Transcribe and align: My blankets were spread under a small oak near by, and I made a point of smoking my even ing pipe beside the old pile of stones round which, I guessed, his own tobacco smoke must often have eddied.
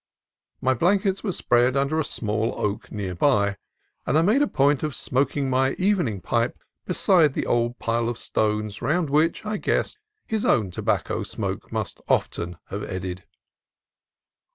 My 0.61 0.73
blankets 0.73 1.23
were 1.23 1.31
spread 1.31 1.77
under 1.77 1.99
a 1.99 2.03
small 2.03 2.55
oak 2.57 2.91
near 2.91 3.13
by, 3.13 3.57
and 4.07 4.17
I 4.17 4.23
made 4.23 4.41
a 4.41 4.47
point 4.47 4.81
of 4.81 4.95
smoking 4.95 5.47
my 5.47 5.73
even 5.73 6.07
ing 6.07 6.21
pipe 6.21 6.57
beside 6.87 7.35
the 7.35 7.45
old 7.45 7.77
pile 7.77 8.09
of 8.09 8.17
stones 8.17 8.81
round 8.81 9.11
which, 9.11 9.45
I 9.45 9.57
guessed, 9.57 9.99
his 10.25 10.43
own 10.43 10.71
tobacco 10.71 11.21
smoke 11.21 11.71
must 11.71 12.01
often 12.07 12.57
have 12.69 12.81
eddied. 12.81 13.25